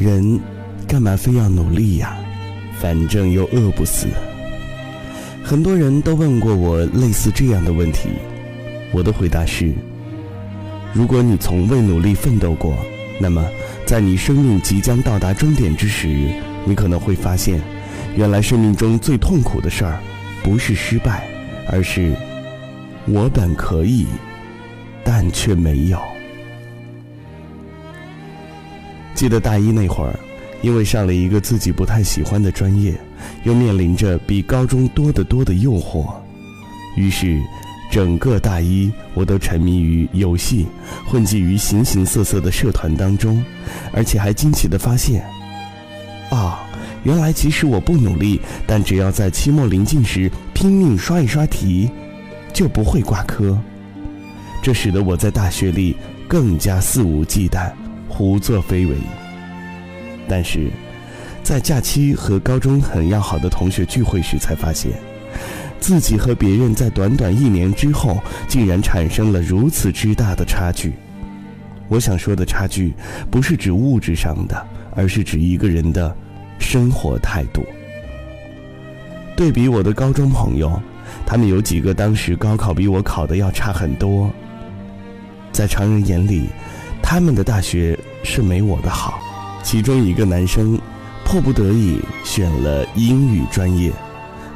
[0.00, 0.40] 人
[0.88, 2.16] 干嘛非要努力呀？
[2.80, 4.06] 反正又饿不死。
[5.44, 8.08] 很多人都问过我类似这样的问题，
[8.92, 9.74] 我的回答是：
[10.94, 12.74] 如果你从未努力奋斗过，
[13.20, 13.44] 那么
[13.84, 16.08] 在你生命即将到达终点之时，
[16.64, 17.60] 你可能会发现，
[18.16, 20.00] 原来生命中最痛苦的事儿，
[20.42, 21.28] 不是失败，
[21.70, 22.14] 而是
[23.06, 24.06] 我本可以，
[25.04, 26.00] 但却没有。
[29.20, 30.18] 记得大一那会儿，
[30.62, 32.98] 因为上了一个自己不太喜欢的专业。
[33.44, 36.10] 又面临着比高中多得多的诱惑，
[36.96, 37.38] 于是，
[37.92, 40.66] 整个大一我都沉迷于游戏，
[41.06, 43.44] 混迹于形形色色的社团当中，
[43.92, 45.22] 而且还惊奇地发现，
[46.30, 46.66] 啊，
[47.02, 51.90] 原来即使我不努力，但只要在期末临近时拼命刷一刷题，
[52.54, 53.54] 就不会挂科。
[54.62, 55.94] 这使得我在大学里
[56.26, 57.70] 更加肆无忌惮，
[58.20, 58.94] 胡作非为。
[60.28, 60.68] 但是。
[61.42, 64.92] 在假期和高中很要好的同学聚会时，才发现
[65.80, 70.92] 自己和别人在短短一年之后，竟然产生了如此之大的差距。
[71.88, 72.92] 我想说的差距，
[73.30, 76.14] 不是指物质上的，而是指一个人的
[76.58, 77.64] 生活态度。
[79.34, 80.80] 对比我的高中朋友，
[81.24, 84.30] 他们有几个当时高考比我考的要差很多。
[85.50, 86.48] 在常人眼里，
[87.12, 89.20] 他们的大学是没我的好。
[89.64, 90.78] 其中一个男生。
[91.24, 93.92] 迫不得已选了英语专业，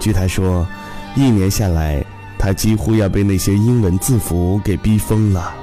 [0.00, 0.66] 据他说，
[1.14, 2.04] 一年下来，
[2.36, 5.54] 他几乎要被那些英文字符给逼疯了。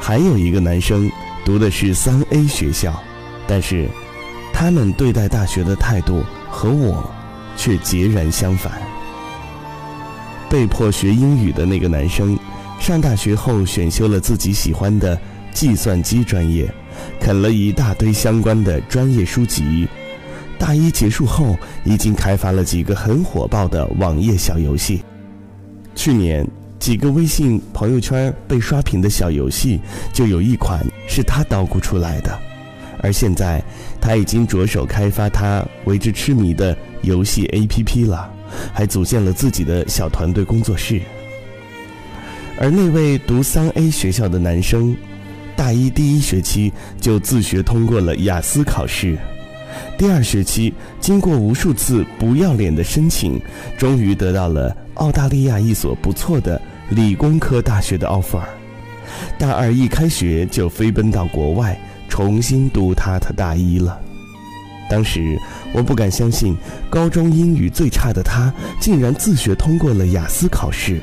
[0.00, 1.08] 还有一个男生
[1.44, 3.00] 读的是三 A 学校，
[3.46, 3.88] 但是，
[4.52, 7.08] 他们对待大学的态度和我
[7.56, 8.82] 却截然相反。
[10.50, 12.36] 被迫学英语的那个男生，
[12.80, 15.16] 上大学后选修了自己喜欢的
[15.52, 16.68] 计算机专业。
[17.20, 19.86] 啃了一大堆相关的专业书籍，
[20.58, 25.00] 大一结束后已经开发了几个很火爆的网页小游戏。
[25.94, 26.44] 去年
[26.80, 29.80] 几个微信朋友圈被刷屏的小游戏，
[30.12, 32.36] 就有一款是他捣鼓出来的。
[33.00, 33.62] 而现在
[34.00, 38.28] 他已经着手开发他为之痴迷的游戏 APP 了，
[38.72, 41.00] 还组建了自己的小团队工作室。
[42.58, 44.96] 而那位读三 A 学校的男生。
[45.58, 49.18] 大一第一学期就自学通过了雅思考试，
[49.98, 53.40] 第二学期经过无数次不要脸的申请，
[53.76, 58.44] 终于得到了澳大利亚一所不错的理工科大学的 offer。
[59.36, 61.76] 大二一开学就飞奔到国外
[62.08, 64.00] 重新读他的大一了。
[64.88, 65.36] 当时
[65.72, 66.56] 我不敢相信，
[66.88, 71.00] 高中英语最差的他竟然自学通过了雅思考试。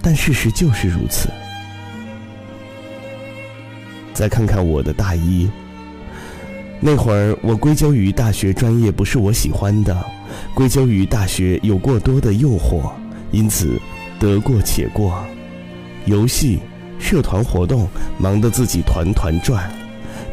[0.00, 1.28] 但事实就是如此。
[4.14, 5.50] 再看看我的大一，
[6.80, 10.06] 那会儿我归咎于大学专业不是我喜欢的，
[10.54, 12.92] 归咎于大学有过多的诱惑，
[13.32, 13.78] 因此
[14.20, 15.24] 得过且过，
[16.06, 16.60] 游戏、
[16.98, 19.68] 社团活动忙得自己团团转，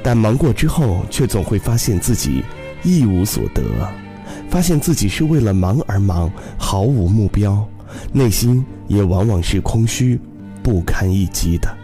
[0.04, 2.44] 但忙过之后却总会发现自己
[2.84, 3.64] 一无所得，
[4.48, 7.68] 发现自己是为了忙而忙，毫无目标，
[8.14, 10.20] 内心也往往是空虚、
[10.62, 11.81] 不堪一击的。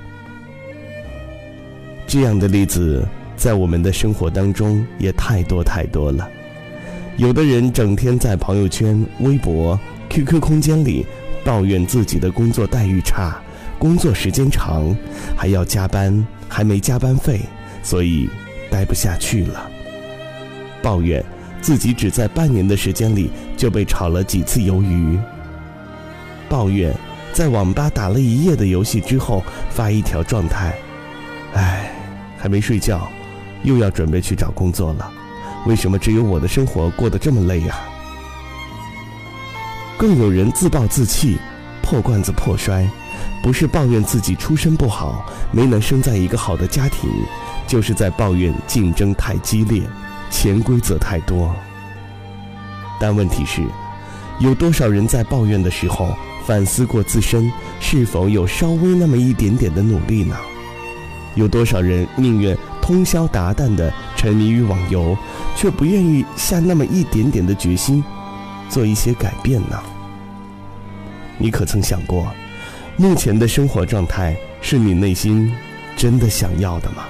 [2.08, 6.28] 这样的例子在我们的生活当中也太多太多了。
[7.18, 9.78] 有的人整天在朋友圈、微博、
[10.10, 11.06] QQ 空间里
[11.44, 13.38] 抱怨自己的工作待遇差、
[13.78, 14.96] 工作时间长，
[15.36, 17.42] 还要加班，还没加班费，
[17.84, 18.30] 所以
[18.72, 19.70] 待不下去了。
[20.82, 21.24] 抱怨
[21.60, 25.20] 自己只在半年的时间里就被炒了几次鱿鱼。
[26.48, 26.96] 抱怨
[27.34, 30.74] 在网吧打了一夜的游戏之后发一条状态
[31.54, 31.87] ：“唉。”
[32.38, 33.12] 还没睡觉，
[33.64, 35.12] 又要准备去找工作了。
[35.66, 37.76] 为什么只有我的生活过得这么累呀？
[39.98, 41.38] 更有人自暴自弃，
[41.82, 42.88] 破罐子破摔，
[43.42, 47.10] 不是抱怨自己出身不好，没能生在一个好的家庭，
[47.66, 49.82] 就是在抱怨竞争太激烈，
[50.30, 51.54] 潜规则太多。
[53.00, 53.64] 但问题是，
[54.40, 60.36] 有多少人在抱怨的时候反思过自身是否有稍微那么一点点的努力呢？
[61.38, 65.16] 有多少人宁愿通宵达旦地沉迷于网游，
[65.56, 68.04] 却不愿意下那么一点点的决心，
[68.68, 69.80] 做一些改变呢？
[71.38, 72.34] 你可曾想过，
[72.98, 75.54] 目前的生活状态是你内心
[75.96, 77.04] 真的想要的吗？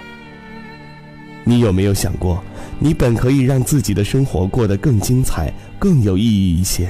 [1.46, 2.44] 你有没有想过，
[2.80, 6.90] 你本可以让自己的生活过得更精彩、更有意义一些？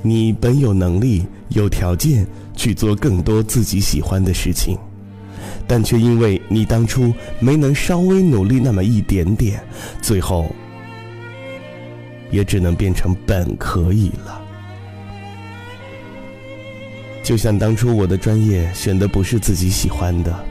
[0.00, 2.24] 你本有能力、有条件
[2.54, 4.78] 去做更多自己喜欢的事情。
[5.74, 9.58] 但却因为你当初没能稍微努力那么一点点，
[10.02, 10.54] 最后
[12.30, 14.38] 也只能变成本可以了。
[17.22, 20.44] 就像当初我的专业选的不是自己喜欢的，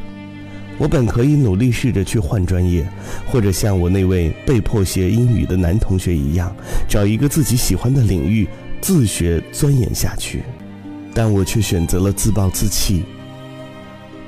[0.79, 2.83] 我本可以努力试着去换专业，
[3.27, 6.51] 或者像我那位被迫学英语的男同学一样，
[6.89, 8.47] 找一个自己喜欢的领域
[8.81, 10.41] 自学钻研下去，
[11.13, 13.03] 但我却选择了自暴自弃。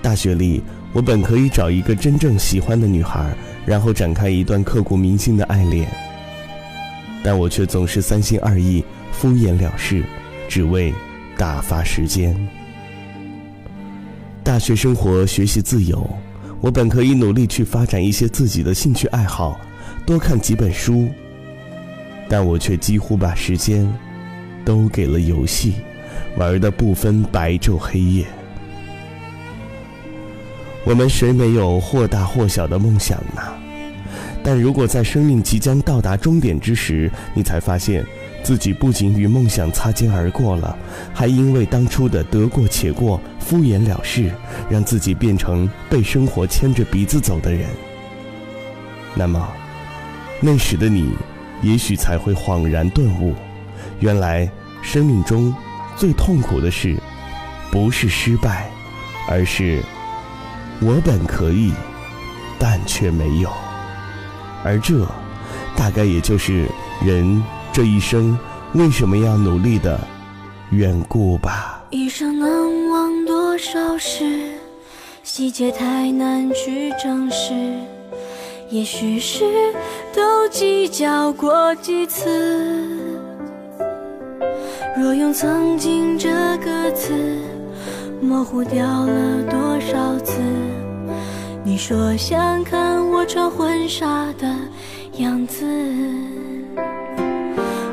[0.03, 0.61] 大学里，
[0.93, 3.35] 我本可以找一个真正喜欢的女孩，
[3.65, 5.87] 然后展开一段刻骨铭心的爱恋，
[7.23, 10.03] 但我却总是三心二意、敷衍了事，
[10.47, 10.93] 只为
[11.35, 12.35] 打发时间。
[14.43, 16.07] 大学生活，学习自由，
[16.61, 19.59] 我本可以努力去发展一些自己的兴趣爱好，
[20.05, 21.09] 多看几本书，
[22.29, 23.91] 但我却几乎把时间
[24.63, 25.73] 都给了游戏，
[26.37, 28.27] 玩的不分白昼黑夜。
[30.85, 33.41] 我们谁没有或大或小的梦想呢？
[34.43, 38.05] 但如果在生命即将到达终点之时，你才发现
[38.43, 40.77] 自己不仅与梦想擦肩而过了，
[41.13, 44.29] 还因为当初的得过且过、敷衍了事，
[44.69, 47.69] 让自己变成被生活牵着鼻子走的人。
[49.15, 49.47] 那么，
[50.41, 51.13] 那时的你，
[51.61, 53.33] 也许才会恍然顿悟：
[54.01, 54.51] 原来
[54.81, 55.55] 生命中
[55.95, 56.97] 最痛苦的事，
[57.71, 58.69] 不是失败，
[59.29, 59.81] 而是……
[60.81, 61.71] 我本可以，
[62.59, 63.49] 但却没有，
[64.63, 65.07] 而这，
[65.77, 66.67] 大概也就是
[67.05, 67.41] 人
[67.71, 68.37] 这一生
[68.73, 69.99] 为什么要努力的
[70.71, 71.83] 缘故吧。
[71.89, 74.51] 一生能忘多少事，
[75.23, 77.53] 细节太难去证实。
[78.69, 79.45] 也许是
[80.13, 82.99] 都计较过几次。
[84.97, 87.52] 若用曾经这个词。
[88.23, 90.39] 模糊掉了多少次？
[91.63, 94.47] 你说想看我穿婚纱的
[95.17, 95.65] 样子。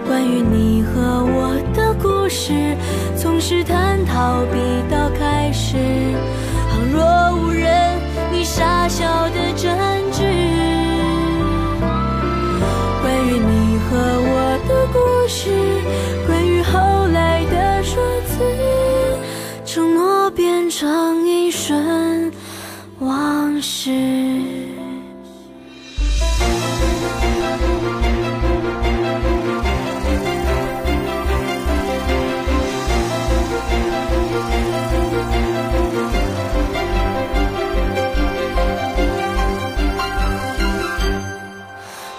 [0.06, 2.76] 关于你和我的故事，
[3.16, 4.58] 从试探逃避
[4.90, 5.76] 到开始，
[6.70, 7.02] 旁若
[7.42, 7.98] 无人，
[8.32, 9.76] 你傻笑的真
[10.12, 10.49] 挚。
[20.70, 22.32] 成一瞬
[23.00, 23.90] 往事。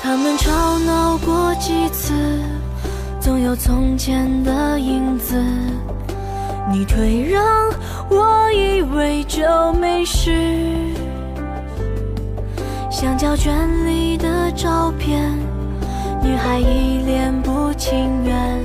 [0.02, 2.14] 他们吵闹过几次，
[3.22, 5.42] 总有从前的影子。
[6.72, 7.42] 你退让，
[8.10, 9.42] 我以为就
[9.74, 10.32] 没事。
[12.90, 13.54] 相胶卷
[13.88, 15.32] 里的照片，
[16.22, 18.60] 女孩一脸不情愿。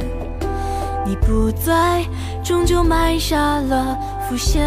[1.07, 2.05] 你不在，
[2.43, 3.97] 终究埋下了
[4.29, 4.63] 伏线。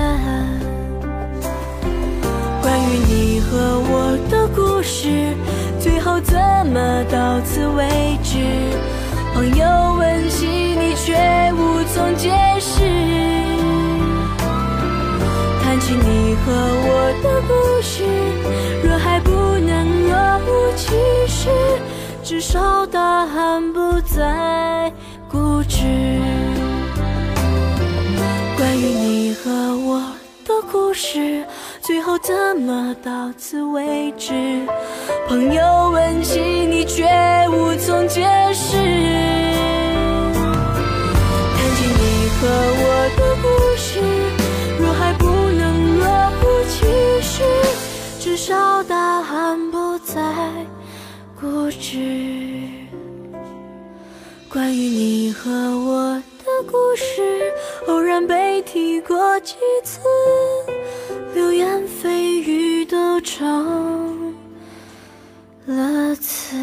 [2.62, 5.36] 关于你和我的故事，
[5.80, 8.38] 最后怎么到此为止？
[9.34, 9.66] 朋友
[9.98, 11.14] 问起你，却
[11.54, 12.32] 无从解
[16.50, 18.04] 和我的故事，
[18.84, 19.30] 若还不
[19.60, 19.70] 能
[20.10, 20.96] 若无其
[21.28, 21.48] 事，
[22.24, 24.92] 至少答案不再
[25.30, 25.86] 固执。
[28.58, 30.02] 关于你和我
[30.44, 31.46] 的故事，
[31.82, 34.34] 最后怎么到此为止？
[35.28, 37.06] 朋友问起你，却
[37.52, 38.24] 无从解
[51.90, 51.98] 固执。
[54.48, 57.52] 关于你和我的故事，
[57.88, 60.00] 偶然被提过几次，
[61.34, 62.10] 流言蜚
[62.42, 64.36] 语都成
[65.66, 66.56] 了词。